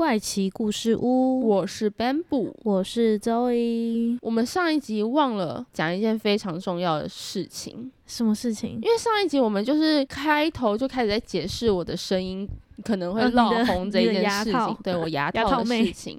[0.00, 4.16] 怪奇故事屋，我是 Bamboo，我是 Zoe。
[4.22, 8.76] 我们上一集忘了讲一件非常重要的事情，什么事情？
[8.76, 12.48] 因为上一集我们就是开头就开始在解释我的声音
[12.82, 16.18] 可能会闹红这一件事情，对我牙套的事情。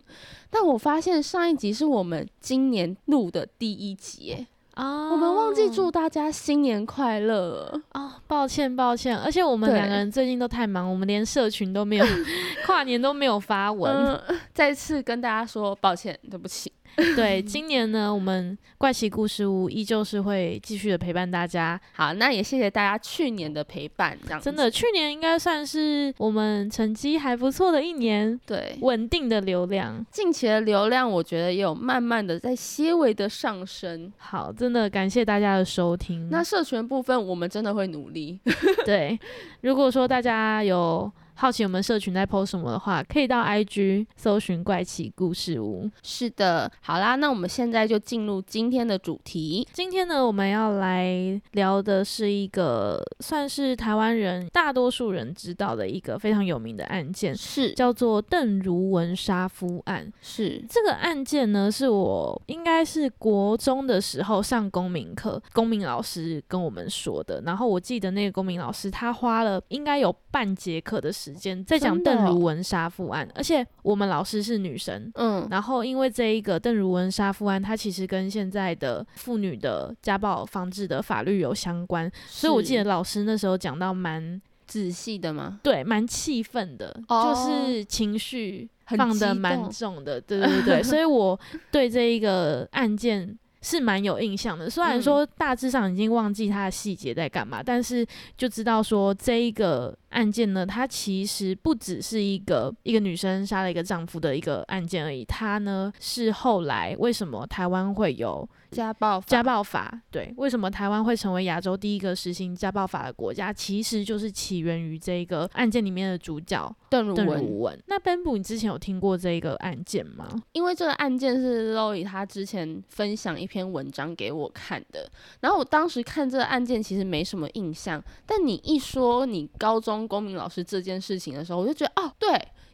[0.52, 4.45] 但我发现上一集是我们今年录的第一集，
[4.81, 7.39] 哦，我们忘记祝大家新年快乐。
[7.39, 12.05] 了哦，抱歉抱歉，而且我们两个人最近都太忙，我们连社群都没有，
[12.66, 14.20] 跨年都没有发文，
[14.53, 16.72] 再次跟大家说抱歉，对不起。
[17.16, 21.80] 对，今年呢，我们怪奇故事屋依旧是会继续的陪伴大家。
[21.94, 34.11] 好，那也谢谢大家去年的陪伴，这样真的，去年应该算是我们成绩还不错的一年，对，稳定的流量，近期的流量我觉得也有慢慢的在些微的上升。
[34.17, 36.30] 好，真的感谢大家的收听。
[36.30, 38.39] 那社群部分，我们真的会努力。
[38.86, 39.20] 对，
[39.61, 41.11] 如果说大家有。
[41.42, 45.89] 好奇我们社群在 post 什么的话，可以到 IG 搜寻怪奇故事屋。
[46.03, 49.67] 是的，好啦，那我们现在就进入今天的主题。
[49.73, 60.14] 今天呢，我们要来聊的是一个算是台湾人大多数人知道的一个非常有名的案件，是叫做邓如文杀夫案。
[60.22, 67.42] 是这个案件呢，是我应该是国中的时候上公民课，公民老师跟我们说的。
[67.44, 71.31] 然后我记得那个公民老师他花了应该有半节课的时。
[71.41, 85.59] 间在讲邓如文杀父案，而且我们老师是女生，嗯，然后因为这一个邓如文杀父案，它其实跟现在的妇女的家暴防治的法律有相关，所以我记得老师那时候讲到蛮仔细的吗？
[85.64, 91.39] 对，蛮气愤的，就是情绪放的蛮重的，对对对，所以我
[91.71, 93.36] 对这一个案件。
[93.61, 98.05] 是蛮有印象的，虽然说大致上已经忘记它的细节在干嘛，但是
[98.38, 108.48] 就知道说这一个案件呢，它其实不只是一个一个女生杀了一个丈夫的一个案件而已，它呢是后来为什么台湾会有。
[108.71, 113.52] 家暴家暴法对，为什么台湾会成为亚洲第一个实行家暴法的国家？
[113.52, 117.77] 其实就是起源于这个案件里面的主角邓如文。
[117.87, 120.27] 那 Ben 布，你之前有听过这个案件吗？
[120.54, 125.09] 因为这个案件是 Loy 他之前分享一篇文章给我看的，
[125.42, 132.30] 然后我当时看这个案件其实没什么印象，但你一说你高中公民老师这件事情的时候，我就觉得哦，对。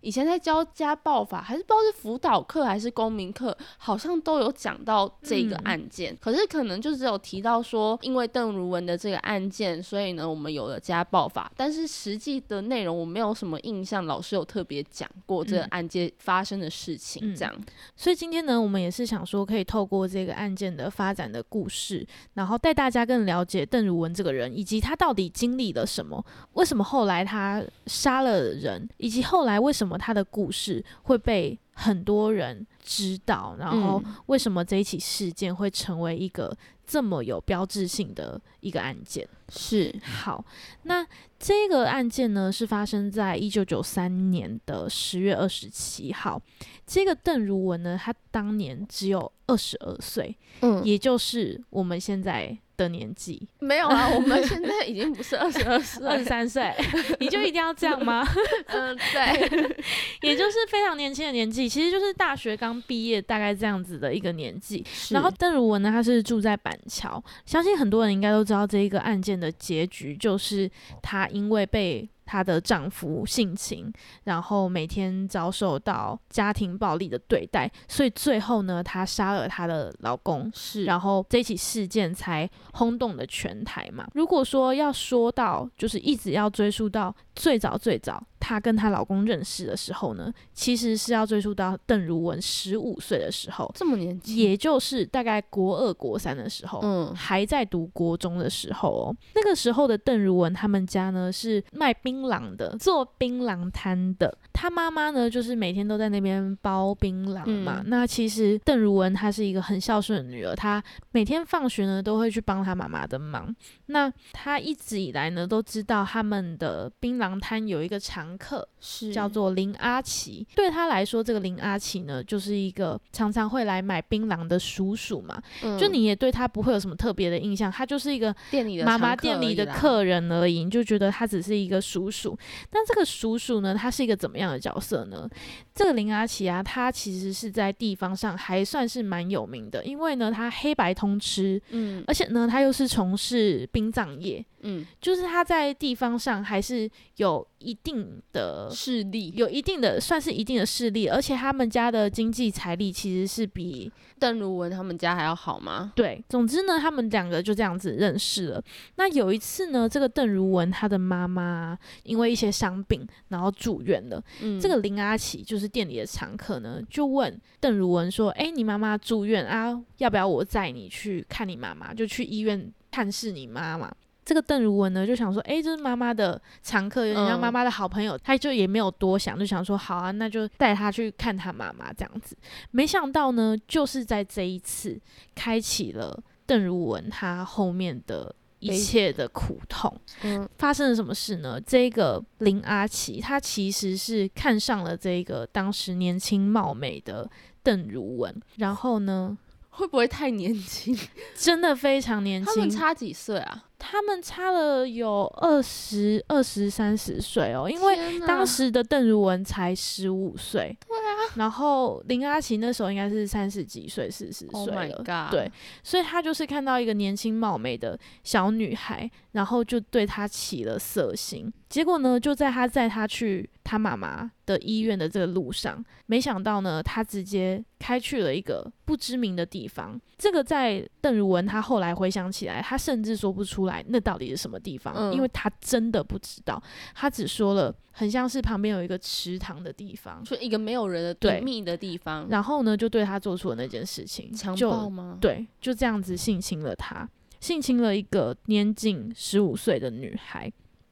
[0.08, 6.18] 以前在教家暴法，还是不知道是辅导课还是公民课，好像都有讲到这个案件。
[6.22, 11.52] 可是可能就只有提到说，因为邓如文的这个案件，所以呢，我们有了家暴法。
[11.58, 17.54] 但是实际的内容我没有什么印象，老师有特别讲过这个案件发生的事情这样。
[17.98, 29.97] 所以今天呢，我们也是想说，可以透过这个案件的发展的故事，然后带大家更了解邓如文这个人，以及他到底经历了什么，为什么后来他杀了人，以及后来为什么。
[29.98, 36.56] 他的故事会被很多人知道，然后为什么这一起事件会成为一个
[36.88, 39.28] 这么有标志性的一个案件？
[39.50, 40.44] 是好，
[40.84, 41.06] 那
[41.38, 46.42] 这个案件呢是发生在一九九三年的十月二十七号。
[46.86, 52.58] 这个邓如文呢，他当年只有二十二岁，嗯，也就是我们现在。
[52.78, 56.72] 的年纪没有啊， 我们现在已经不是二十二岁、二十三岁，
[57.20, 58.24] 你就一定要这样吗？
[58.70, 59.76] 嗯，对，
[60.22, 64.86] 也就是非常年轻的年纪，其实就是大学刚毕业，大概这样子的一个年纪。
[65.10, 70.70] 然后邓如文呢，他是住在板桥，相信很多人应该都知道这一个案件的结局，就是
[71.02, 72.10] 他因为被。
[72.28, 73.92] 她的丈夫性侵，
[74.26, 84.06] 然后每天遭受到家庭暴力的对待，所以最后呢，她杀了她的老公，是，然后这起事件才轰动了全台嘛。
[84.14, 88.22] 如果说要说到，就是一直要追溯到最早最早。
[88.40, 99.16] 她跟她老公认识的时候呢，其实是要追溯到邓如文十五岁的时候，这么年轻，也就是大概国二、国三的时候，嗯，还在读国中的时候哦。
[99.34, 104.36] 那个时候的邓如文他们家呢是卖槟槟榔的，做槟榔摊的。
[104.52, 107.82] 他妈妈呢，就是每天都在那边包槟榔嘛。
[107.84, 113.56] 嗯那其实邓如文她是一个很孝顺的女儿，她每天放学呢都会去帮她妈妈的忙。
[113.88, 120.46] 那她一直以来呢都知道他们的槟榔摊有一个常客，是叫做林阿奇。
[120.56, 125.42] 对她来说，这个林阿奇呢，就是一个常常会来买槟榔的叔叔嘛。
[125.64, 132.38] 嗯就你也对他不会有什么特别的印象，他就是一个店里的妈妈店里的客人而已，你就觉得他只是一个叔叔。
[132.70, 135.30] 但这个鼠鼠呢，它是一个怎么样的角色呢？
[135.74, 149.34] 这个林阿奇啊，他其实是在地方上还算是蛮有名的，因为呢，他黑白通吃，嗯而且呢，他又是从事殡葬业，嗯，就是他在地方上还是有一定的势力。
[149.36, 155.92] 有一定的算是一定的势力，而且他们家的经济财力其实是比邓如文他们家还要好吗？
[155.96, 158.64] 对，总之呢，他们两个就这样子认识了。
[158.96, 164.24] 那有一次呢，这个邓如文她的妈妈因为一些伤病，然后住院了。
[164.42, 171.94] 嗯，这个林阿奇就是店里的常客呢，就问邓如文说：“哎，你妈妈住院啊，要不要我载你去看你妈妈？
[171.94, 173.92] 就去医院探视你妈妈。”
[174.28, 182.36] 这个邓如文呢就想说，诶，这是妈妈的常客，有点像嗯妈妈的好朋友，他就也没有多想，就想说好啊，那就带他去看他妈妈这样子。
[182.72, 185.00] 没想到呢，就是在这一次，
[185.34, 189.98] 开启了邓如文她后面的一切的苦痛。
[190.24, 191.58] 嗯发生了什么事呢？
[191.66, 197.30] 这个林阿奇，他其实是看上了这个当时年轻貌美的
[197.64, 199.38] 邓如文，然后呢，
[199.70, 200.94] 会不会太年轻？
[201.34, 203.64] 真的非常年轻，他们差几岁啊？
[203.80, 215.52] 他们差了有二十二十三十岁哦，因为当时的邓如文才十五岁，对啊，然后林阿奇那时候应该是三十几岁、四十 Oh 岁了对，
[215.84, 221.54] 所以他就是看到一个年轻貌美的小女孩，然后就对她起了色心。
[221.70, 230.00] 结果呢，就在他载他去他妈妈的医院的这个路上，没想到呢，他直接开去了一个不知名的地方。
[230.18, 236.62] 这个在邓如文他后来回想起来，他甚至说不出来那到底是什么地方，嗯因为他真的不知道，
[236.96, 240.24] 他只说了很像是旁边有一个池塘的地方。
[240.24, 245.18] 就一个没有人的对隐秘的地方，然后呢，就对他做出了那件事情，强暴吗？
[245.20, 247.08] 对，就这样子性侵了他，
[247.42, 250.50] 性侵了一个年仅十五岁的女孩。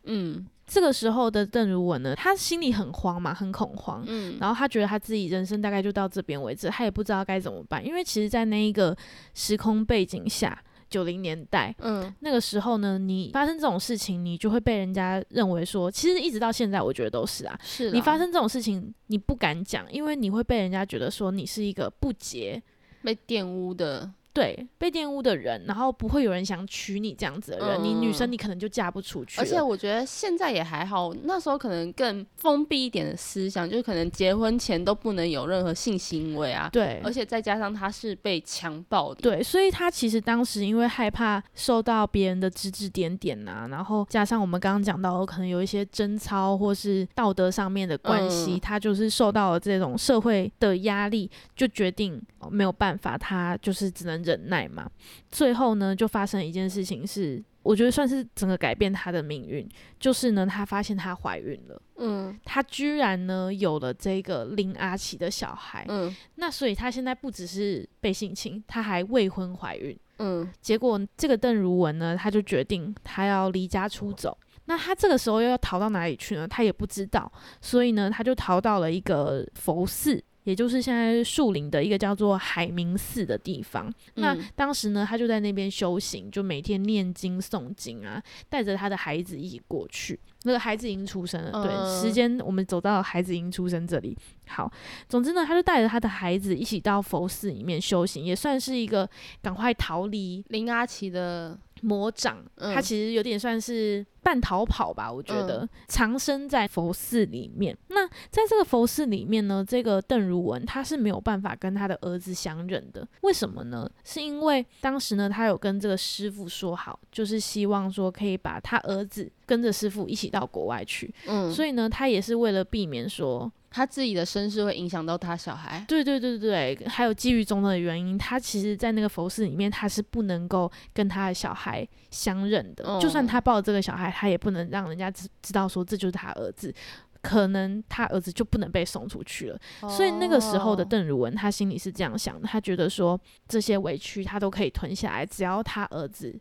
[0.07, 4.03] 嗯这个时候的邓如文呢，她心里很慌嘛，很恐慌。
[4.07, 7.85] 嗯，然后她觉得她自己人生大概就到这边为止，她也不知道该怎么办。
[7.85, 8.95] 因为其实，在那一个
[9.33, 10.59] 时空背景下，
[10.89, 17.59] 九零年代嗯那个时候呢，你发生这种事情，你就会被人家认为说，其实一直到现在，我觉得都是啊。
[17.63, 22.61] 是你发生这种事情，你不敢讲，因为你会被人家觉得说你是一个不洁，
[23.03, 29.39] 被玷污的，对，被玷污的人，然后不会有人想娶你这样子的人，你女生嗯你可能就嫁不出去。
[29.39, 54.89] 而且我觉得现在也还好，那时候可能更封闭一点的思想，就是可能结婚前都不能有任何性行为啊，对，而且再加上他是被强暴的，对，所以他其实当时因为害怕受到别人的指指点点呐、然后加上我们刚刚讲到，可能有一些贞操或是道德上面的关系，嗯他就是受到了这种社会的压力，就决定、哦没有办法，他就是只能忍耐嘛。
[55.29, 57.43] 最后呢，就发生一件事情是。
[57.65, 59.67] 我觉得算是整个改变她的命运，
[59.99, 69.97] 就是呢，她发现她怀孕了，嗯她居然呢有了这个林阿奇的小孩，嗯那所以她现在不只是被性侵，她还未婚怀孕。
[70.19, 74.37] 嗯结果这个邓如文呢，她就决定她要离家出走。
[74.65, 76.47] 那她这个时候又要逃到哪里去呢？
[76.47, 77.31] 她也不知道，
[77.61, 80.23] 所以呢，她就逃到了一个佛寺。
[80.45, 83.93] 也就是现在树林的一个叫做海明寺的地方。
[84.13, 90.17] 那嗯当时呢，他就在那边修行，就每天念经诵经啊，带着他的孩子一起过去。
[90.43, 94.15] 那个孩子已经出生了，对，嗯时间我们走到孩子已经出生这里。
[94.47, 94.71] 好，
[95.09, 99.09] 总之呢，他就带着他的孩子一起到佛寺里面修行，也算是一个
[99.41, 102.73] 赶快逃离林阿奇的，魔掌，嗯。
[102.73, 107.77] 他其实有点算是半逃跑吧，我觉得、藏身在佛寺里面。
[107.89, 113.89] 那在这个佛寺里面呢，这个邓如文他是没有办法跟他的儿子相认的，为什么呢？
[114.03, 132.97] 是因为当时呢，他有跟这个师傅说好，就是希望说可以把他儿子跟着师傅一起到国外去，嗯，所以呢，他也是为了避免说他自己的身世会影响到他小孩，对对对对对，还有基于种种的原因，他其实，在那个佛寺里面，他是不能够跟他的小孩相认的。
[133.01, 136.73] 就算哦他抱着这个小孩，他也不能让人家知知道说这就是他儿子，
[137.21, 139.59] 可能他儿子就不能被送出去了。
[139.89, 146.33] 所以那个时候的哦邓如文，他心里是这样想的，他觉得说这些委屈他都可以吞下来，只要他儿子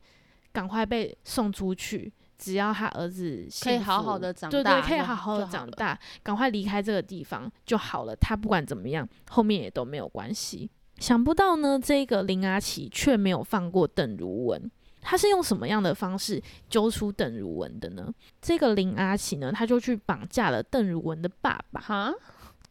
[0.53, 8.14] 赶快被送出去，只要他儿子可以好好的长对对，可以好好的长大，赶快离开这个地方就好了。
[8.17, 10.71] 他不管怎么样，后面也都没有关系。
[10.99, 14.71] 想不到呢，这个林阿奇却没有放过邓如文。
[15.07, 18.11] 他是用什么样的方式揪出邓如文的呢？
[18.41, 21.81] 这个林阿奇呢，他就去绑架了邓如文的爸爸。
[21.81, 22.14] 哈，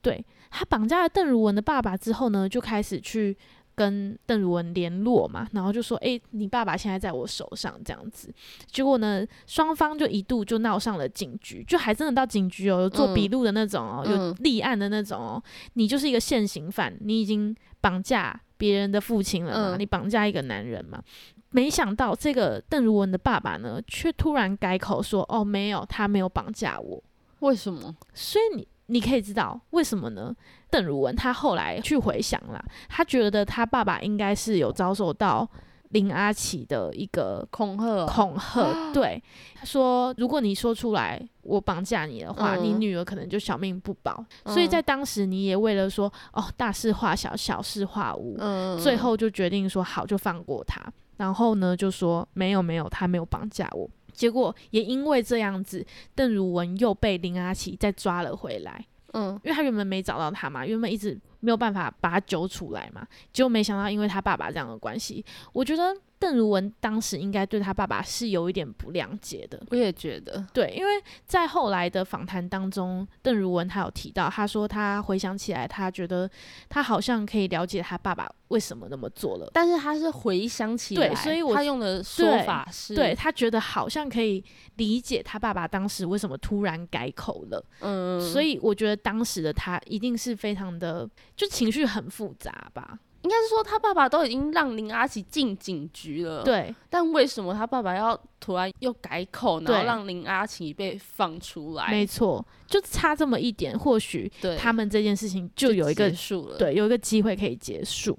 [0.02, 3.38] 对他绑架了邓如文的爸爸之后呢，就开始去
[3.76, 8.34] 跟邓如文联络嘛，然后就说：“诶，你爸爸现在在我手上，这样子。”
[8.72, 15.44] 结果呢，双方就一度就闹上了警局，就还真的到警局哦，有做笔录的那种哦，有嗯立案的那种哦。
[15.74, 21.02] 你就是一个现行犯，你已经绑架别人的父亲了嘛，嗯你绑架一个男人嘛。
[21.50, 27.04] 没想到这个邓如文的爸爸呢，却突然改口说：“哦，没有，他没有绑架我。”
[27.42, 27.96] 为什么？
[28.14, 30.36] 所以你你可以知道为什么呢？
[30.74, 35.48] 邓如文他后来去回想了，他觉得他爸爸应该是有遭受到
[35.90, 38.08] 林阿奇的一个恐吓哦？
[38.08, 39.22] 恐吓，对
[39.54, 44.26] 他说，如果你说出来我绑架你的话，嗯你女儿可能就小命不保。
[44.46, 50.82] 所以在当时你也为了说哦大事化小，小事化无，嗯，最后就决定说好就放过他，
[51.18, 53.88] 然后呢就说没有没有，他没有绑架我。
[54.12, 58.84] 结果也因为这样子，邓如文又被林阿奇再抓了回来，
[59.14, 59.40] 嗯。
[59.44, 69.62] 因为他原本没找到他嘛，原本一直没有办法把他揪出来嘛，结果没想到因为他爸爸这样的关系，我觉得邓如文当时应该对他爸爸是有一点不谅解的。
[69.72, 70.92] 我也觉得，对，因为
[71.26, 76.30] 在后来的访谈当中，邓如文他有提到，他说他回想起来，他觉得
[76.70, 79.52] 他好像可以了解他爸爸为什么那么做了。
[79.54, 84.42] 但是他是回想起来，对所以我他用的说法是，对，他觉得好像可以
[84.78, 93.00] 理解他爸爸当时为什么突然改口了，嗯，所以我觉得当时的他一定是非常的，就情绪很复杂吧。
[93.24, 101.90] 应该是说他爸爸都已经让林阿奇进警局了，，对但为什么他爸爸要突然又改口，然后让林阿奇被放出来？
[101.90, 108.18] 没错，就差这么一点，或许对，他们这件事情就有一个结束了，，对，有一个机会可以结束。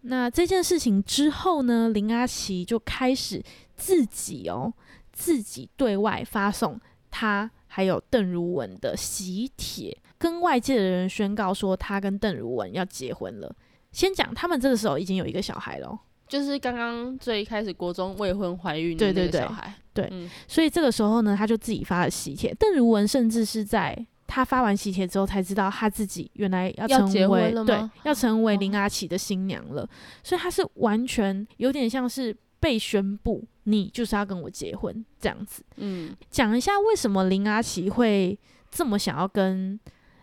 [0.00, 3.40] 那这件事情之后呢，林阿奇就开始
[3.76, 4.74] 自己哦，
[5.12, 6.80] 自己对外发送
[7.12, 13.50] 他还有邓如文的喜帖，跟外界的人宣告说他跟邓如文要结婚了。
[13.92, 15.98] 先讲，他们这个时候已经有一个小孩了哦，
[16.28, 22.54] 就是刚刚最一开始国中未婚怀孕的那对对对个小孩，对嗯所以这个时候呢，他就自己发了喜帖。
[22.58, 29.88] 邓如文甚至是在他发完喜帖之后，才知道他自己原来要要成为对要成为林哦阿奇的新娘了。
[30.22, 35.64] 所以他是完全有点像是被宣布，你就是要跟我结婚这样子。
[35.78, 38.38] 嗯讲一下为什么林阿奇会
[38.70, 39.78] 这么想要跟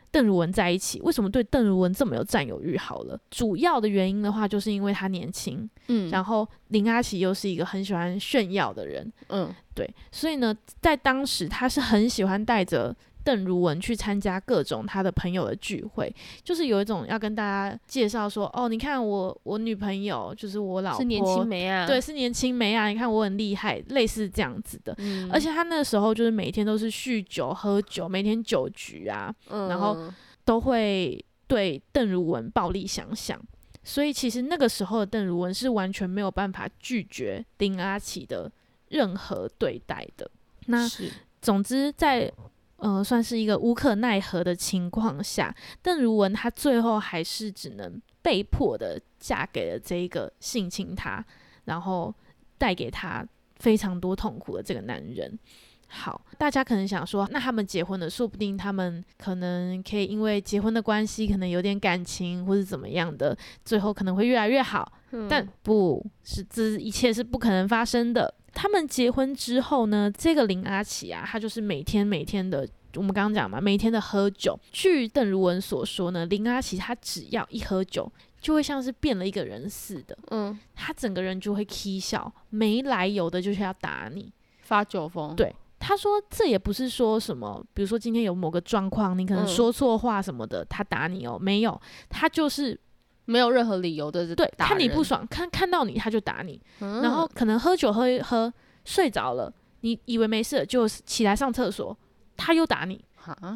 [0.09, 2.77] 邓如文在一起，为什么对邓如文这么有占有欲？
[2.77, 12.95] 好了，主要的原因的话，就是因为他年轻，嗯，然后林阿奇又是一个很喜欢炫耀的人，嗯对，所以呢，在当时他是很喜欢带着
[13.29, 16.11] 邓如文去参加各种他的朋友的聚会，
[16.43, 24.95] 就是有一种要跟大家介绍说，哦，你看我我女朋友就是我老婆，是年轻梅啊，对，，是年轻梅啊，你看我很厉害，类似这样子的。
[24.97, 30.11] 嗯，而且他那时候就是每天都是酗酒喝酒，每天酒局啊，然后嗯
[30.43, 33.39] 都会对邓如文暴力相向。
[33.83, 38.51] 所以其实那个时候的邓如文是完全没有办法拒绝丁阿奇的
[38.87, 40.29] 任何对待的。
[40.65, 40.87] 那
[41.41, 42.31] 总之在，
[42.79, 51.23] 呃算是一个无可奈何的情况下，邓如文她最后还是只能被迫的嫁给了这一个性侵她，
[51.65, 52.13] 然后
[52.57, 53.25] 带给她
[53.57, 55.37] 非常多痛苦的这个男人。
[55.91, 64.91] 好，大家可能想说，那他们结婚了，说不定他们可能可以因为结婚的关系，可能有点感情或者怎么样的，最后可能会越来越好。
[65.27, 68.31] 但嗯不是，这一切是不可能发生的。
[68.61, 74.59] 他们结婚之后呢，这个林阿奇啊，他就是每天每天的，我们刚刚讲嘛，每天的喝酒。
[74.69, 78.11] 据邓如文所说呢，林阿奇他只要一喝酒，
[78.41, 80.59] 就会像是变了一个人似的，嗯。
[80.75, 84.29] 他整个人就会 k 笑，没来由的就是要打你。
[84.59, 89.47] 发酒疯，对他说这也不是说什么，比如说今天有某个状况，你可能嗯。
[89.47, 92.77] 说错话什么的，他打你哦，没有，他就是
[93.29, 96.59] 没有任何理由的，对看你不，爽，看看到你他就打你。
[96.79, 98.51] 嗯然后可能喝酒喝一喝
[98.85, 101.95] 睡着了，你以为没事了，就起来上厕所，
[102.35, 102.99] 他又打你，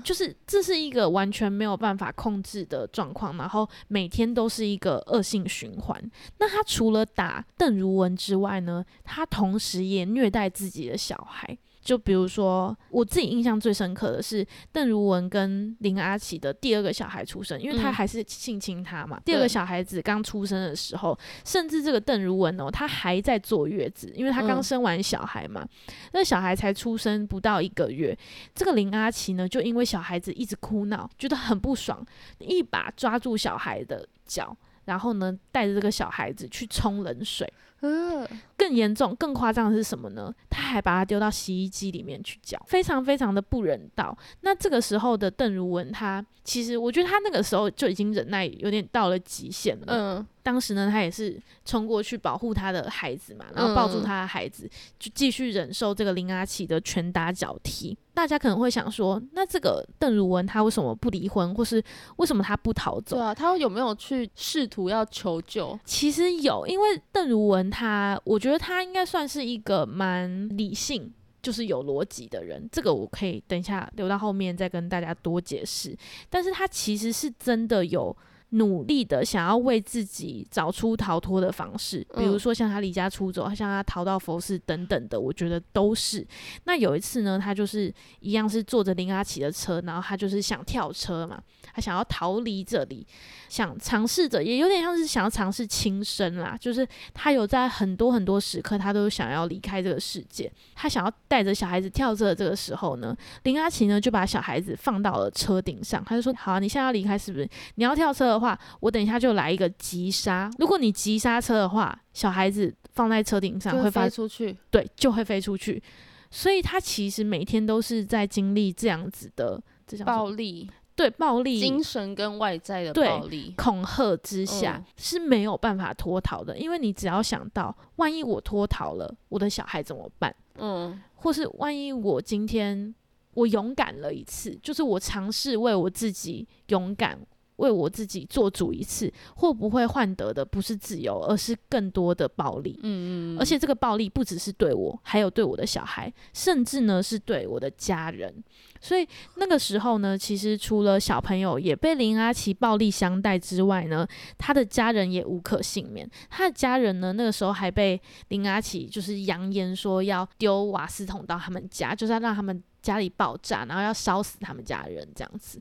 [0.03, 6.11] 就是这是一个完全没有办法控制的状况，然后每天都是一个恶性循环。
[6.37, 11.57] 那他除了打邓如文之外呢，他同时也虐待自己的小孩。
[11.83, 19.19] 就比如说，我自己印象最深刻的是邓如文跟林阿奇的第二个小孩出生，因为他嗯还是性侵他嘛。
[19.25, 25.67] 第二个小孩子刚出生的时候，甚至这个邓如文哦，她还在坐月子，因为她刚嗯生完小孩嘛，
[26.13, 28.17] 那小孩才出生不到一个月。
[28.55, 32.05] 这个林阿奇呢，就因为小孩子一直哭闹，觉得很不爽，
[32.39, 37.51] 一把抓住小孩的脚，然后呢，带着这个小孩子去冲冷水。
[37.81, 38.25] 呃，
[38.55, 40.33] 更严重、更夸张的是什么呢？
[40.49, 44.17] 他还把它丢到洗衣机里面去搅，非常非常的不人道。
[44.41, 49.85] 那这个时候的邓如文，他其实我觉得他那个时候就已经忍耐有点到了极限了。
[49.87, 54.69] 嗯，当时呢，他也是冲过去保护他的孩子嘛，然后抱住嗯她的孩子，
[54.99, 57.97] 就继续忍受这个林阿奇的拳打脚踢。
[58.13, 61.81] 大家可能会想说，那这个邓如文她为什么不离婚，或是
[62.17, 63.23] 为什么她不逃走对？
[63.23, 65.79] 啊，他有没有去试图要求救？
[65.85, 72.67] 其实有，因为邓如文她，我觉得她应该算是一个蛮理性，就是有逻辑的人。
[72.69, 75.97] 这个我可以等一下留到后面再跟大家多解释。
[76.29, 78.15] 但是她其实是真的有
[78.53, 86.25] 努力的想要为自己找出逃脱的方式，比如嗯说像他离家出走，像他逃到佛寺等等的，我觉得都是。
[86.65, 91.41] 那有一次呢，他就是一样是坐着林阿奇的车，然后他就是想跳车嘛，
[91.73, 93.05] 他想要逃离这里。
[93.49, 107.47] 想尝试着，也有点像是想要尝试轻生啦，就是他有在很多很多时刻，他都想要离开这个世界，他想要带着小孩子跳车的这个时候呢，林阿奇呢就把小孩子放到了车顶上，他就说：“好、啊，你现在要离开是不是？
[107.75, 110.51] 你要跳车的话，我等一下就来一个急刹。
[110.59, 114.55] 如果你急刹车的话，小孩子放在车顶上会飞出去。
[114.69, 115.81] 对，就会飞出去。
[116.29, 119.61] 所以他其实每天都是在经历这样子的
[120.03, 130.35] 暴力、对暴力精神跟外在的暴力，恐吓之下、嗯是没有办法脱逃的，因为你只要想到，万一我脱逃了，我的小孩怎么办？
[130.57, 132.93] 嗯，或是万一我今天
[133.35, 137.19] 我勇敢了一次，就是我尝试为我自己勇敢。
[137.57, 142.79] 为我自己做主一次，会不会换得的不是自由，而是更多的暴力？
[142.83, 148.43] 嗯嗯，而且这个暴力不只是对我，还有对我的小孩，甚至呢是对我的家人。
[148.81, 154.05] 所以那个时候呢，其实除了小朋友也被林阿奇暴力相待之外呢，
[154.37, 156.09] 他的家人也无可幸免。
[156.29, 162.61] 他的家人呢，那个时候还被林阿奇就是扬言说要丢瓦斯桶到他们家，就是要让他们。
[162.83, 165.59] 家里爆炸，然后要烧死他们家人这样子。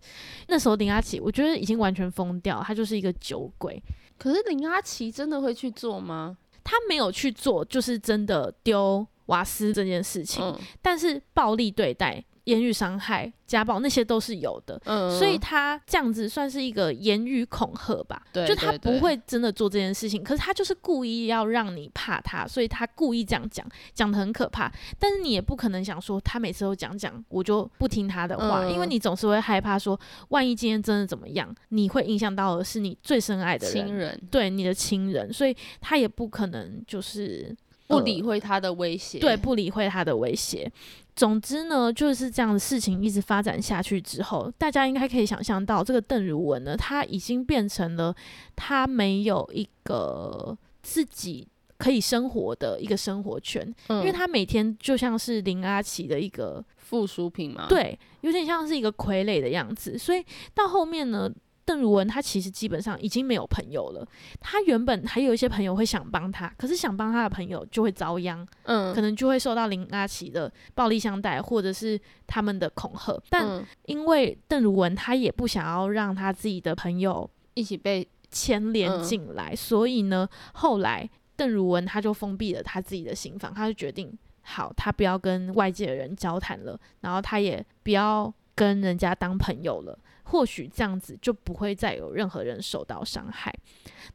[0.48, 3.82] 那时候林阿奇，我觉得已经完全疯掉，他就是一个酒鬼。
[4.18, 6.36] 可是林阿奇真的会去做吗？
[6.62, 14.80] 他没有去做，就是真的丢瓦斯这件事情，嗯但是暴力对待、言语伤害、家暴那些都是有的。
[14.84, 24.72] 嗯，所以他这样子算是一个言语恐吓吧，对就他不会真的做这件事情，可是他就是故意要让你怕他，所以他故意这样讲，讲的很可怕。
[24.98, 37.54] 但是你也不可能想说他每次都讲讲，我就不听他的话，因为嗯你总是会害怕说，万一今天真的怎么样，你会影响到的是你最深爱的人，亲人对你的亲人，所以他也不可能就是
[37.92, 40.70] 不呃理会他的威胁，对，不理会他的威胁。
[41.14, 48.14] 总之呢，就是这样的事情一直发展下去之后，大家应该可以想象到，这个邓如文呢，他已经变成了
[48.56, 59.98] 他没有一个自己可以生活的一个生活圈，嗯，因为他每天就像是林阿奇的一个附属品嘛，，对，有点像是一个傀儡的样子。
[59.98, 60.24] 所以
[60.54, 61.30] 到后面呢，
[61.64, 64.06] 邓如文他其实基本上已经没有朋友了。
[64.40, 73.20] 他原本还有一些朋友会想帮他，可是想帮他的朋友就会遭殃，嗯，可能就会受到林阿奇的暴力相待，或者是他们的恐吓。
[73.30, 93.54] 但嗯因为邓如文他也不想要让他自己的朋友一起被牵连嗯进来，所以呢，后来邓如文他就封闭了他自己的心房，他就决定，好，他不要跟外界的人交谈了，然后他也不要跟人家当朋友了，或许这样子就不会再有任何人受到伤害。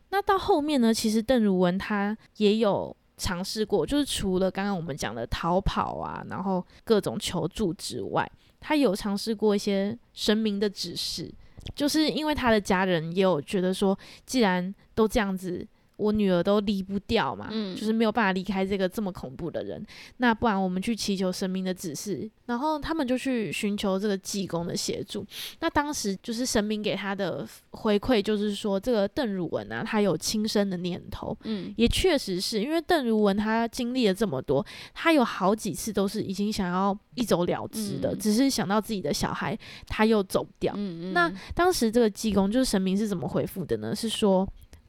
[0.10, 2.96] 那到后面呢，其实邓如文他也有。
[3.20, 11.34] 尝试过，就是除了刚刚我们讲的逃跑啊，然后各种求助之外，他有尝试过一些神明的指示，
[11.74, 15.68] 就是因为他的家人也有觉得说，既然都这样子，
[15.98, 19.86] 我女儿都离不掉嘛，嗯就是没有办法离开这个这么恐怖的人，
[20.18, 25.26] 那不然我们去祈求神明的指示，然后他们就去寻求这个济公的协助。
[25.60, 39.58] 那当时就是神明给他的回馈，就是说这个邓汝文啊，他有轻生的念头，嗯也确实是因为邓汝文他经历了这么多，他有好几次都是已经想要一走了之的，嗯只是想到自己的小孩，
[39.88, 40.76] 他又走不掉。
[41.12, 43.96] 那当时这个济公就是神明是怎么回复的呢？
[43.96, 44.48] 是说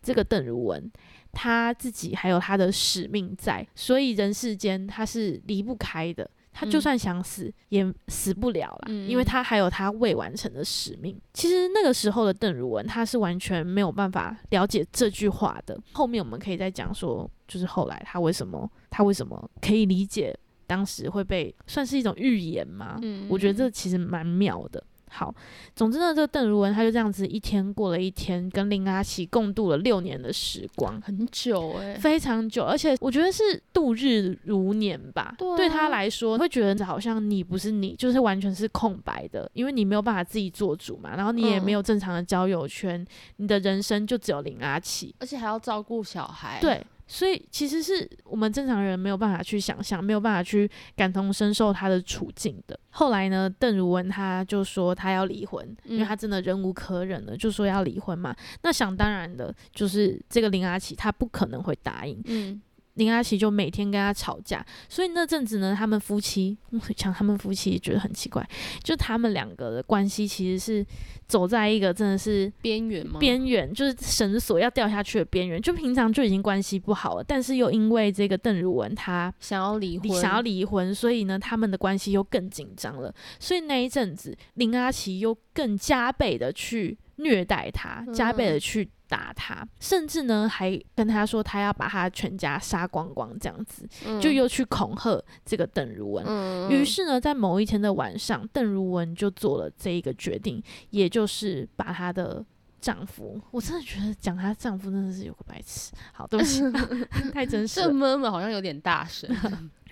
[0.09, 0.91] 这个邓如文
[1.33, 6.29] 他自己还有他的使命在，所以人世间他是离不开的。
[6.51, 11.17] 他就嗯算想死也死不了了，嗯因为他还有他未完成的使命。
[11.33, 15.79] 其实那个时候的邓如文，他是完全没有办法了解这句话的。
[15.93, 22.99] 后面我们可以再讲说，就是后来他为什么他为什么可以理解当时会被算是一种预言嘛？
[23.03, 24.83] 嗯我觉得这其实蛮妙的。
[25.11, 25.35] 好，
[25.75, 31.01] 总之呢，这个邓如文他就这样子一天过了一天，跟林阿奇共度了六年的时光。
[31.01, 33.43] 很久哎、非常久，而且我觉得是
[33.73, 35.35] 度日如年吧。
[35.39, 43.05] 对啊他来说，会觉得好像你不是你，就是完全是空白的，因为你没有办法自己做主嘛，然后你也嗯没有正常的交友圈，
[43.37, 45.15] 你的人生就只有林阿奇。
[45.21, 46.59] 而且还要照顾小孩。
[46.61, 52.79] 对，所以其实是我们正常人没有办法去想象，没有办法去感同身受他的处境的。
[52.91, 58.35] 后来呢，邓如文他就说他要离婚，因为嗯他真的忍无可忍了，就说要离婚嘛。
[58.63, 62.61] 那想当然的就是这个林阿奇他不可能会答应，嗯，
[62.99, 66.59] 林阿奇就每天跟他吵架，所以那阵子呢，他们夫妻
[66.97, 68.47] 讲他们夫妻也觉得很奇怪，
[68.83, 70.85] 就他们两个的关系其实是
[71.27, 73.19] 走在一个真的是边缘吗？
[73.21, 75.63] 边缘，就是绳索要掉下去的边缘。
[75.63, 83.15] 就平常就已经关系不好了，但是又因为这个邓如文他想要离婚，想要离婚，所以呢，他们的关系又更紧张了。
[83.39, 96.25] 所以那一阵子，林阿奇又更加倍的去虐待他，加倍的去打他，甚至呢还跟他说他要把他全家杀光光，这样子，嗯就又去恐吓这个邓如文。
[96.27, 102.45] 嗯，于是呢，在某一天的晚上，邓如文就做了这一个决定，也就是把她的
[102.81, 105.93] 丈夫，我真的觉得讲她丈夫真的是有个白痴。
[106.13, 106.63] 好，对不起，
[107.33, 107.95] 太真实了这了。
[107.95, 109.29] 妈妈好像有点大声。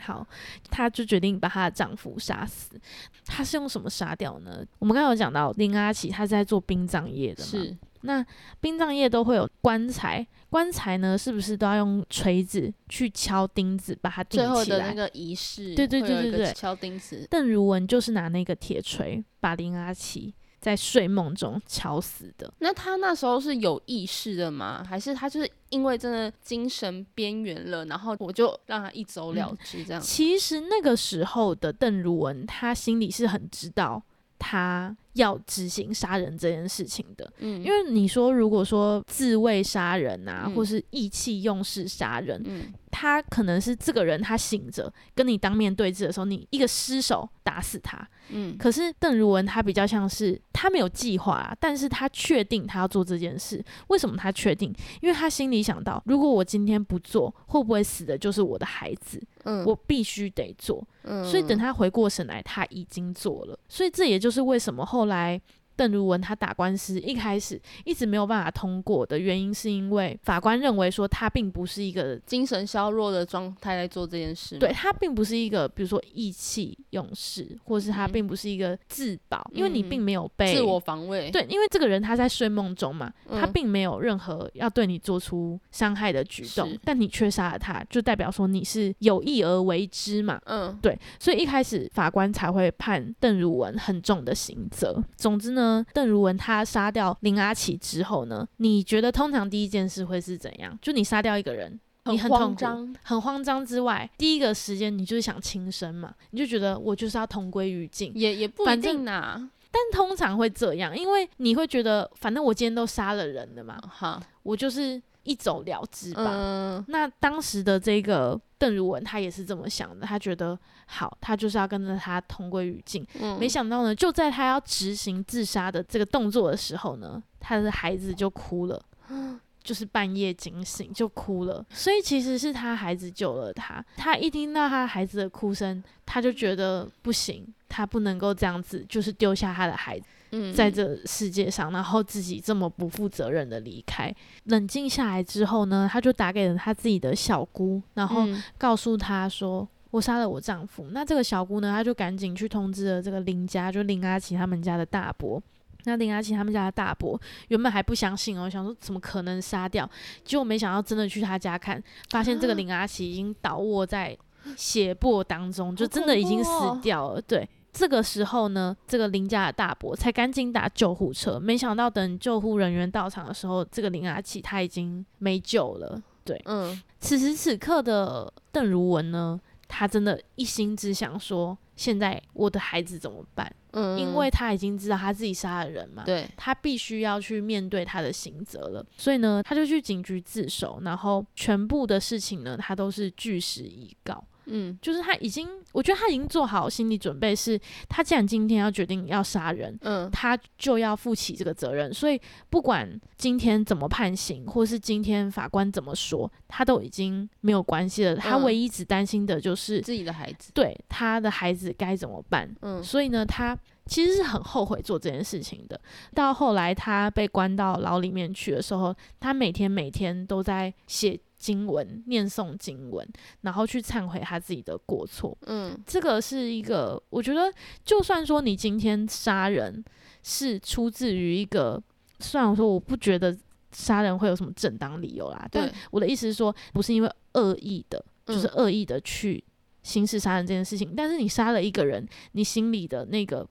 [0.00, 0.26] 好，
[0.70, 2.78] 她就决定把她的丈夫杀死。
[3.24, 4.64] 她是用什么杀掉呢？
[4.78, 8.24] 我们刚刚有讲到林阿奇，她是在做殡葬业的嘛，是，那
[8.60, 14.78] 殡葬业都会有棺材，棺材呢是不是都要用锤子去敲钉子把它钉最后起来？
[14.78, 17.26] 的那个仪式，对对对对对敲钉子。
[17.30, 20.34] 邓如文就是拿那个铁锤把林阿奇
[20.66, 22.52] 在睡梦中敲死的。
[22.58, 24.84] 那他那时候是有意识的吗？
[24.84, 30.02] 还是他就是因为真的精神边缘了，然后我就让他一走了之这样？
[30.02, 34.02] 其实那个时候的邓如文，他心里是很知道
[34.40, 37.32] 他要执行杀人这件事情的。
[37.38, 48.08] 嗯，因为你说，如果说自卫杀人啊，嗯或是意气用事杀人，嗯他可能是这个人他醒着跟你当面对质的时候，你一个失手打死他。
[48.30, 53.62] 嗯可是邓如文他比较像是他没有计划啊，但是他确定他要做这件事。
[53.88, 54.74] 为什么他确定？
[55.02, 59.22] 因为他心里想到，如果我今天不做，会不会死的就是我的孩子？
[59.44, 60.82] 嗯，我必须得做。
[61.02, 63.56] 嗯所以等他回过神来，他已经做了。
[63.68, 65.40] 所以这也就是为什么后来
[65.76, 72.16] 邓如文他打官司一开始一直没有办法通过的原因，是因为法官认为说他并不是一个。
[72.26, 74.58] 精神削弱的状态在做这件事。
[74.58, 81.30] 对他并不是一个，比如说意气用事，或是他嗯并不是一个自保，因为你嗯并没有被自我防卫。
[81.30, 90.40] 对，因为这个人他在睡梦中嘛，他嗯并没有任何要对你做出伤害的举动，但你却杀了他，就代表说你是有意而为之嘛。
[90.46, 95.02] 嗯对，所以一开始法官才会判邓如文很重的刑责。
[95.16, 100.78] 总之呢，邓如文他杀掉林阿奇之后呢，你觉得通常第一件事会是怎样？
[100.82, 102.96] 就你杀掉一个人，你很慌张。
[103.02, 108.12] 很慌张之外，第一个时间你就是想轻生嘛，你就觉得我就是要同归于尽。
[108.14, 116.32] 也也不一反正定呐，但通常会这样，因为你会觉得，反正我今天都杀了人了嘛，哈，我就是一走了之吧。
[116.34, 123.06] 嗯那当时的这个邓如文，他也是这么想的，他觉得好，他就是要跟着他同归于尽。
[123.20, 128.80] 嗯，没想到呢，就在他要执行自杀的这个动作的时候呢，他的孩子就哭了。
[129.66, 133.84] 就是半夜惊醒就哭了，所以其实是他孩子救了他。
[133.96, 140.06] 他一听到他孩子的哭声，他就觉得不行，他不能够这样子，就是丢下他的孩子。
[140.32, 144.14] 嗯在这世界上，然后自己这么不负责任的离开。
[144.44, 155.42] 冷静下来之后呢，他就打给了他自己的小姑，然后嗯告诉他说：“我杀了我丈夫。”那这个小姑呢，她就赶紧去通知了这个林家，就林阿奇他们家的大伯。
[155.84, 159.88] 那林阿奇他们家的大伯原本还不相信哦，想说怎么可能杀掉？
[160.24, 164.16] 结果没想到真的去他家看，发现这个林阿奇已经倒卧在
[164.56, 166.50] 血泊当中，就真的已经死
[166.82, 167.22] 掉了。
[167.22, 176.02] 对，这个时候呢，这个林家的大伯才赶紧打救护车，没想到等救护人员到场的时候，这个林阿奇他已经没救了。
[176.24, 183.54] 对，嗯此时此刻的邓如文呢，他真的一心只想说，现在我的孩子怎么办？
[183.72, 194.24] 嗯，因为他已经知道他自己杀了人嘛，对，他必须要去面对他的刑责了，所以呢，他就去警局自首，然后全部的事情呢，他都是据实以告。
[194.46, 201.92] 嗯就是他已经，我觉得他已经做好心理准备是，他既然今天要决定要杀人，嗯他就要负起这个责任。
[201.92, 208.16] 所以不管今天怎么判刑，或是今天法官怎么说，他都已经没有关系了。
[208.16, 212.48] 他嗯唯一只担心的就是自己的孩子，对他的孩子该怎么办。
[212.62, 215.80] 嗯所以呢，他其实是很后悔做这件事情的。
[216.14, 223.08] 到后来他被关到牢里面去的时候，他每天每天都在写经文、念诵经文，
[223.42, 225.36] 然后去忏悔他自己的过错。
[225.46, 225.78] 嗯。
[225.86, 227.52] 这个是一个，我觉得，
[227.84, 229.84] 就算说你今天杀人
[230.24, 231.80] 是出自于一个，
[232.18, 233.36] 虽然我说我不觉得
[233.70, 239.42] 杀人会有什么正当理由啦，但我的意思是说，不是因为恶意的，就是嗯恶意的去
[239.84, 243.46] 行使杀人这件事情，但是你杀了一个人，你心里的那个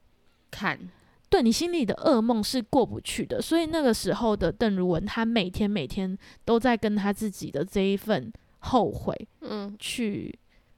[0.52, 0.78] 看，
[1.36, 10.34] 对你心里的噩梦是过不去的，所以那个时候的邓如文，他每天每天都在跟他自己的这一份后悔嗯去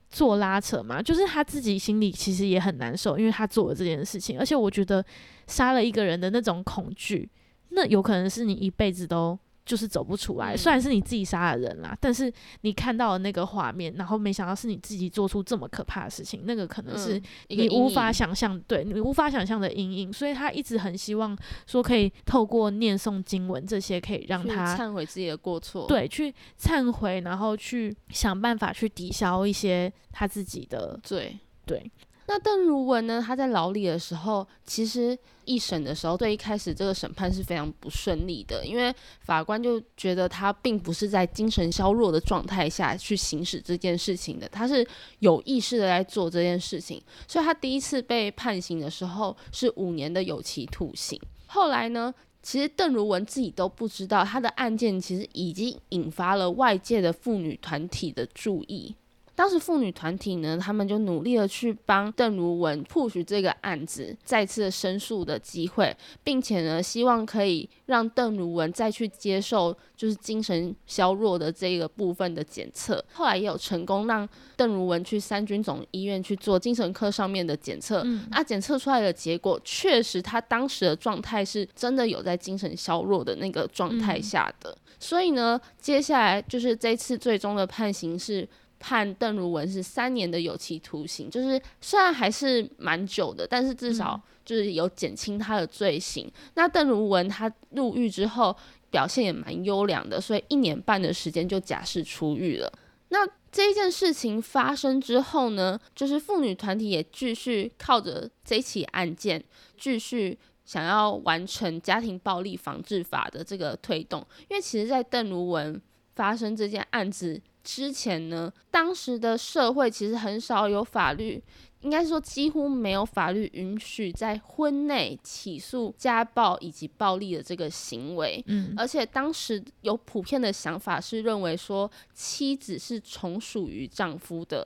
[0.10, 5.06] 做拉扯嘛，就是他自己心里其实也很难受，因为他做了这件事情，而且我觉得
[5.46, 7.30] 杀了一个人的那种恐惧，
[7.70, 9.38] 那有可能是你一辈子都。
[9.68, 10.58] 就是走不出来，嗯。
[10.58, 31.38] 虽然是你自己杀的人啦，但是你看到了那个画面，然后没想到是你自己做出这么可怕的事情，那个可能是你无法想象，对你无法想象的阴影，所以他一直很希望说可以透过念诵经文这些，可以让他忏悔自己的过错，，对去忏悔，然后去想办法去抵消一些他自己的罪。
[31.66, 31.92] 对，
[32.28, 33.24] 那邓如文呢？
[33.26, 44.86] 他在牢里的时候，其实一审的时候，对一开始这个审判是非常不顺利的，因为法官就觉得他并不是在精神消弱的状态下去行使这件事情的，他是
[45.20, 51.20] 有意识的在做这件事情，所以他第一次被判刑的时候是五年的有期徒刑。
[51.48, 52.14] 后来呢？
[52.44, 58.96] 其实邓如文自己都不知道，他的案件其实已经引发了外界的妇女团体的注意。
[59.38, 73.06] 当时妇女团体呢，他们就努力的去帮邓如文 push 这个案子再次的申诉的机会，并且呢，希望可以让邓如文再去接受就是精神削弱的这个部分的检测。
[73.14, 84.76] 后来也有成功让邓如文去三军总医院去做精神科上面的检测，嗯啊，检测出来的结果确实他当时的状态是真的有在精神削弱的那个状态嗯下的。
[85.00, 96.32] 所以呢，接下来就是这次最终的判刑是判邓如文是三年的有期徒刑，就是虽然还是蛮久的，但是至少嗯就是有减轻他的罪行。
[96.56, 98.56] 那邓如文他入狱之后
[98.90, 102.72] 表现也蛮优良的，所以一年半的时间就假释出狱了。
[103.10, 109.44] 那这一件事情发生之后呢，就是妇女团体也继续靠着这起案件
[109.78, 115.82] 继续想要完成家庭暴力防治法的这个推动，因为其实，在邓如文
[116.16, 121.44] 发生这件案子之前呢，当时的社会其实很少有法律，
[121.82, 128.42] 应该说几乎没有法律允许在婚内起诉家暴以及暴力的这个行为。
[128.48, 134.66] 嗯而且当时有普遍的想法是认为说妻子是从属于丈夫的，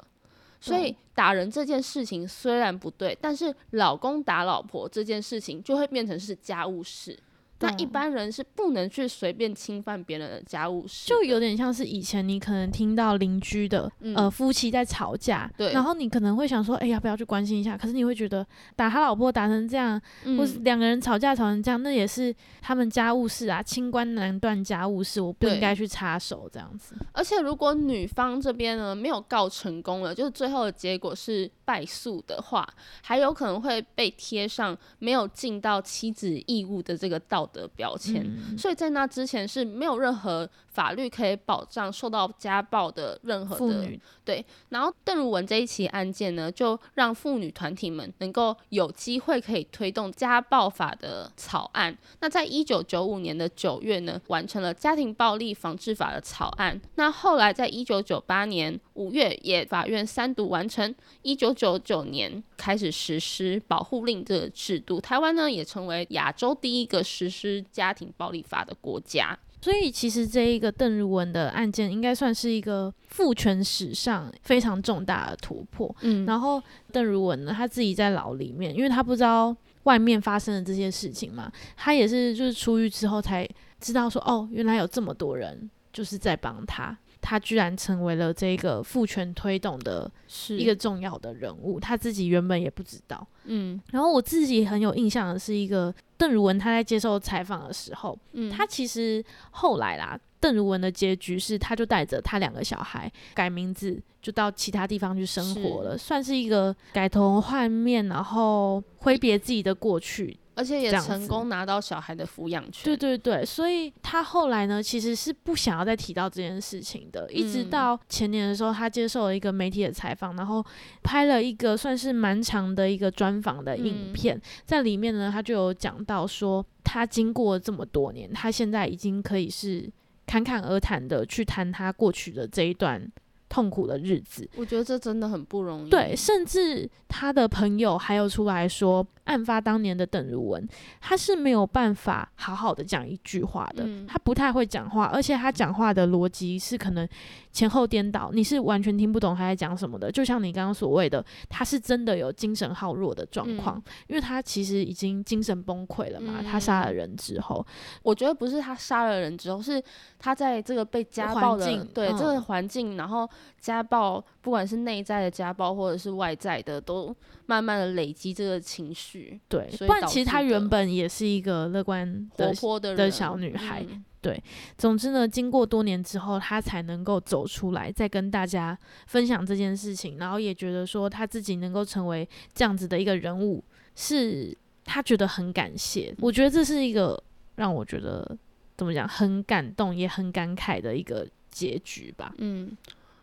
[0.60, 7.18] 所以打人这件事情虽然不对，但是老公打老婆这件事情就会变成是家务事。
[7.62, 17.78] 那一般人是不能去随便侵犯别人的家务事，就有点像是以前你可能听到邻居的、嗯呃夫妻在吵架，对然后你可能会想说，哎、要不要去关心一下？
[17.78, 18.46] 可是你会觉得
[18.76, 20.02] 打他老婆打成这样，
[20.38, 26.96] 或是嗯两个人吵架吵成这样，那也是他们家务事啊，清官难断家务事，我不应该去插手这样子。
[27.12, 32.68] 而且如果女方这边呢没有告成功了，就是最后的结果是败诉的话，
[33.02, 38.22] 还有可能会被贴上没有尽到妻子义务的这个道德标签。
[38.26, 43.88] 嗯所以在那之前是没有任何法律可以保障受到家暴的任何的
[44.26, 44.46] 对。
[44.68, 51.98] 然后邓如文这一起案件呢，就让妇女团体们能够有机会可以推动家暴法的草案。
[52.20, 56.80] 那在一九九五年的九月呢，完成了家庭暴力防治法的草案。
[56.96, 60.94] 那后来在一九九八年五月，也法院三读完成。
[61.22, 69.38] 一九九九年开始实施保护令这个制度，台湾呢也成为亚洲第一个实施家庭暴力法的国家。
[69.62, 75.96] 所以其实这一个邓如文的案件，应该算是一个父权史上非常重大的突破。
[76.02, 76.60] 嗯然后
[76.92, 83.48] 邓如文呢，他自己在牢里面，因为他不知道外面发生的这些事情嘛，他也是就是出狱之后才
[83.80, 90.10] 知道说，哦，原来有这么多人就是在帮他，他居然成为了这个父权推动的
[90.50, 93.26] 一个重要的人物，他自己原本也不知道。
[93.46, 110.38] 嗯然后我自己很有印象的是一个邓如文，他在接受采访的时候，嗯，他其实后来啦，邓如文的结局是，他就带着他两个小孩改名字，就到其他地方去生活了，算是一个改头换面，然后挥别自己的过去。
[110.54, 112.84] 而且也成功拿到小孩的抚养权。
[112.84, 117.32] 对对对，所以他后来呢，其实是不想要再提到这件事情的。
[117.32, 120.64] 一直到前年的时候，他接受了一个媒体的采访，然后
[121.04, 129.90] 拍了一个算是蛮长的一个专访的影片，在里面呢，他就有讲到说，他经过这么多年，他现在已经可以是
[130.26, 133.12] 侃侃而谈的去谈他过去的这一段。
[133.52, 135.90] 痛苦的日子，我觉得这真的很不容易。
[135.90, 140.66] 对，甚至他的朋友还有出来说，案发当年的邓如文，
[141.02, 147.06] 他是没有办法好好的讲一句话的，他不太会讲话，而且他讲话的逻辑是可能
[147.52, 150.10] 前后颠倒，你是完全听不懂他在讲什么的。
[150.10, 156.42] 就像你刚刚所谓的，他是真的有精神耗弱的状况，因为他其实已经精神崩溃了嘛。
[156.42, 157.66] 他杀了人之后，
[158.02, 159.84] 我觉得不是他杀了人之后，是
[160.18, 163.30] 他在这个被家暴的对这个环境，然后。
[163.60, 169.40] 家暴，不管是内在的家暴或者是外在的，都慢慢的累积这个情绪。
[169.48, 173.86] 对，不然其实她原本也是一个乐观活泼的的小女孩。
[174.22, 174.42] 对，
[174.78, 178.78] 总之呢，经过多年之后，她才能够走出来，再跟大家
[179.08, 183.64] 分享这件事情，然后也觉得说她自己能够成为这样子的一个人物，
[183.96, 186.14] 是她觉得很感谢。
[186.20, 187.22] 我觉得这是一个
[187.56, 188.38] 让我觉得
[188.78, 192.32] 怎么讲，很感动也很感慨的一个结局吧。
[192.38, 192.78] 嗯。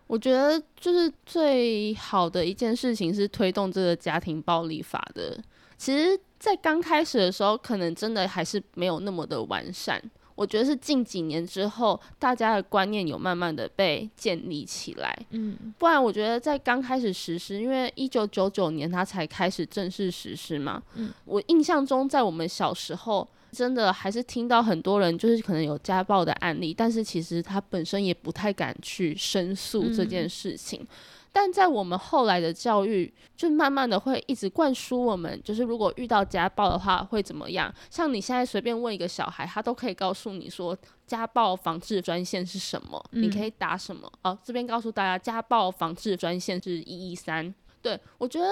[0.08, 5.38] 我觉得就是最好的一件事情是推动这个家庭暴力法的。
[5.76, 10.02] 其实，在刚开始的时候，可能真的还是没有那么的完善。
[10.34, 15.16] 我觉得是近几年之后，大家的观念有慢慢的被建立起来。
[15.30, 20.82] 嗯，不然我觉得在刚开始实施，因为一九九九年它才开始正式实施嘛。
[20.94, 23.28] 嗯，我印象中在我们小时候。
[23.58, 30.86] 真的还是听到很多人就是可能有家暴的案例，但是其实他本身也不太敢去申诉这件事情。
[31.32, 37.74] 但在我们后来的教育，就慢慢的会一直灌输我们，就是如果遇到家暴的话会怎么样？
[37.90, 44.08] 像你现在随便问一个小孩，他都可以告诉你说家暴防治专线是什么，你可以打什么。
[44.22, 47.52] 哦，这边告诉大家，家暴防治专线是一一三。
[47.82, 48.46] 对我觉得。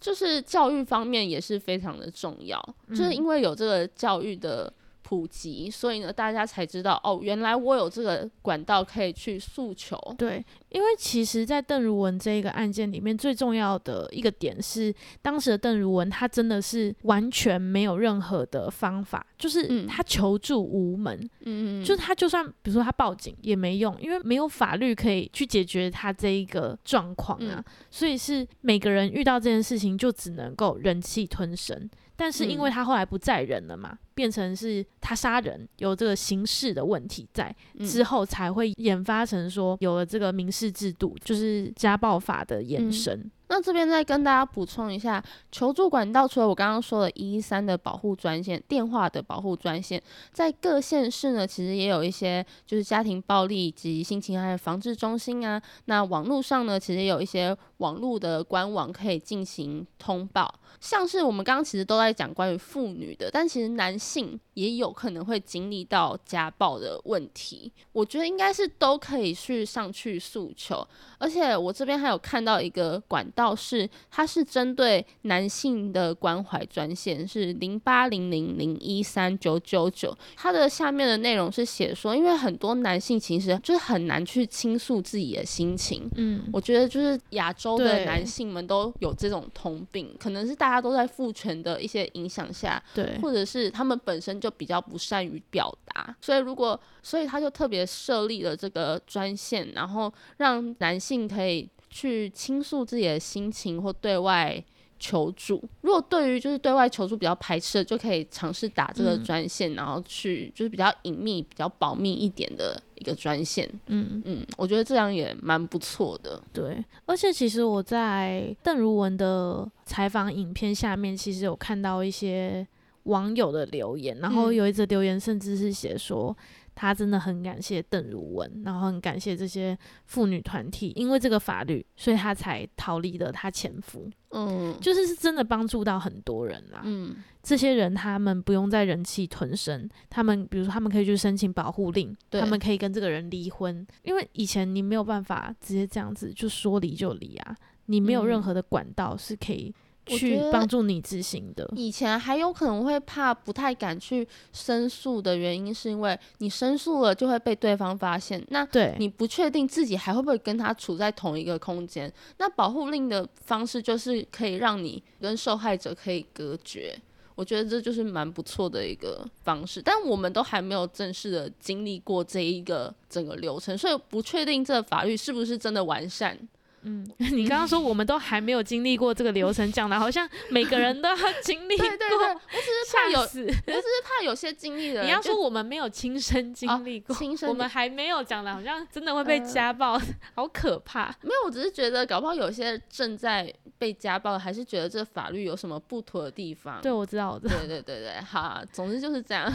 [0.00, 2.58] 就是教育方面也是非常的重要，
[2.88, 4.72] 就是因为有这个教育的。
[5.10, 9.98] 普及，所以呢，大家才知道哦，原来我有这个管道可以去诉求。
[10.16, 21.18] 对，因为其实，在邓如文这一个案件里面，最重要的一个点是，当时的邓如文他真的是完全没有任何的方法，就是他求助无门。
[21.40, 27.64] 嗯嗯，就是他就算比如说他报警也没用，因为没有法律可以去解决他这一个状况啊。
[27.90, 31.90] 所以是每个人遇到这件事情，就只能够忍气吞声。
[32.14, 37.54] 但是因为他后来不在人了嘛，变成是他杀人有这个刑事的问题在
[37.86, 43.30] 之后才会研发成说有了这个民事制度，就是家暴法的延伸。
[43.52, 50.00] 那这边再跟大家补充一下，求助管道除了我刚刚说的一一三的保护专线电话的保护专线，
[50.32, 55.60] 在各县市呢，其实也有一些就是家庭暴力及性侵害防治中心啊。
[55.86, 60.54] 那网络上呢，其实有一些网络的官网可以进行通报。
[60.78, 67.70] 像是我们刚刚其实都在讲关于妇女的，但其实男性信也有可能会经历到家暴的问题。
[67.92, 70.86] 我觉得应该是都可以去上去诉求，
[71.18, 80.16] 而且我这边还有看到一个管道是，它是针对男性的关怀专线，是零八零零零一三九九九。
[80.36, 86.08] 它的下面的内容是写说，因为很多男性其实就是很难去倾诉自己的心情。
[86.16, 90.70] 嗯，我觉得就是亚洲的男性们都有这种通病，可能是大。
[90.70, 104.62] 大家都在父权的一些影响下，对，或者是他们本身就比较不善于表达，所以如果，所以他就特别设立了这个专线，然后让男性可以去倾诉自己的心情或对外。
[105.02, 113.66] 求助，如果对于就是对外求助比较排斥，就可以尝试打这个专线，然后去就是比较隐秘、比较保密一点的一个专线。
[113.86, 116.38] 嗯嗯，我觉得这样也蛮不错的。
[116.52, 122.66] 对，而且其实我在邓如文的采访影片下面，其实有看到一些
[123.04, 126.36] 网友的留言，然后有一则留言甚至是写说。
[126.72, 134.08] 他真的很感谢邓如文，然后很感谢这些妇女团体，因为这个法律，所以他才逃离了他前夫。
[134.30, 136.80] 嗯，就是是真的帮助到很多人啦。
[136.84, 147.54] 嗯，这些人他们不用再忍气吞声，他们比如说他们可以去申请保护令，他们可以跟这个人离婚，因为以前你没有办法直接这样子就说离就离啊，
[147.86, 149.74] 你没有任何的管道是可以。
[150.18, 151.68] 去帮助你执行的。
[151.76, 162.12] 以前还有可能会怕不太敢去申诉的原因，是因为你申诉了就会被对方发现，那对，你不确定自己还会不会跟他处在同一个空间。
[162.38, 166.96] 那保护令的方式就是可以让你跟受害者可以隔绝。
[167.36, 176.38] 我觉得这就是蛮不错的一个方式，但我们都还没有正式的经历过这一个整个流程，所以不确定这个法律是不是真的完善。
[176.82, 190.00] 嗯， 你刚刚说我们都还没有经历过这个流程，讲的好像每个人都要经历过，对对对，我只是怕有，我只是怕有些经历的， 你要说我们没有亲身经历过，亲身我们还没有讲的，好像真的会被呃家暴，
[190.34, 191.14] 好可怕。
[191.22, 196.80] 没有，我只是觉得搞不好有些正在被家暴，还是觉得这法律有什么不妥的地方。
[196.80, 199.52] 对，我知道，我知道，对对对对，好，总之就是这样。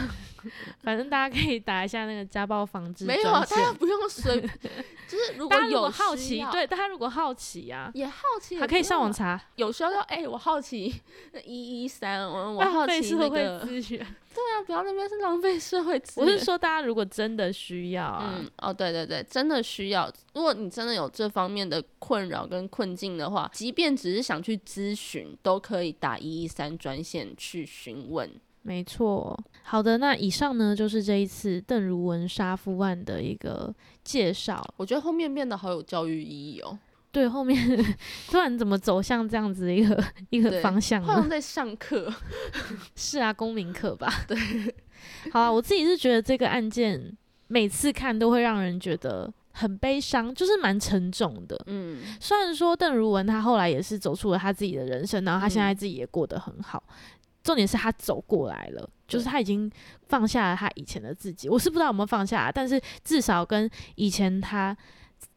[0.82, 10.92] 反正大家可以打一下那个家暴防治没有啊，大家不用随，就是如果有好奇，对，大家如果好奇啊，也好奇还可以上网查，有时候要哎、我好奇
[11.44, 14.06] 一一三，我我好奇社会那个，资源。
[14.36, 16.30] 对啊，不要那边是浪费社会资源。
[16.30, 20.12] 我是说，大家如果真的需要啊，嗯，哦，对对对，真的需要。
[20.34, 28.30] 如果你真的有这方面的困扰跟困境的话，即便只是想去咨询，都可以打一一三专线去询问。
[28.60, 29.38] 没错。
[29.62, 34.62] 好的，那以上呢就是这一次邓如文杀夫案的一个介绍。
[34.76, 36.78] 我觉得后面变得好有教育意义哦，
[37.16, 37.56] 对，后面
[38.28, 41.06] 突然怎么走向这样子的一个一个方向呢？
[41.08, 42.12] 好像在上课。
[42.94, 44.12] 是啊，公民课吧？
[44.28, 44.36] 对。
[45.32, 51.58] 好啊，我自己是觉得这个案件每次看都会让人觉得很悲伤，就是蛮沉重的。
[51.68, 56.82] 嗯，虽然说邓如文她后来也是走出了她自己的人生，然后她现在自己也过得很好。
[57.42, 59.70] 重点是他走过来了，就是他已经
[60.08, 61.48] 放下了他以前的自己。
[61.48, 64.76] 我是不知道有没有放下，但是至少跟以前她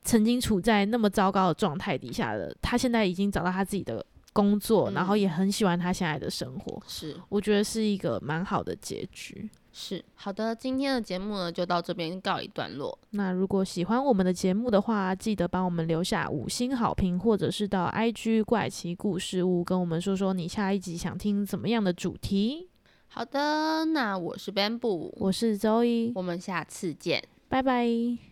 [0.03, 6.81] 曾经处在那么糟糕的状态底下的，他现在已经找到他自己的工作，然后嗯也很喜欢他现在的生活。
[6.87, 9.49] 是我觉得是一个蛮好的结局。
[9.71, 12.97] 是，好的，今天的节目呢就到这边告一段落。
[13.11, 22.67] 那如果喜欢我们的节目的话，记得帮我们留下五星好评，或者是到 IG 怪奇故事屋跟我们说说你下一集想听怎么样的主题。
[23.07, 27.23] 好的，那我是 Bamboo，我是周一，我们下次见。
[27.47, 28.28] 拜拜。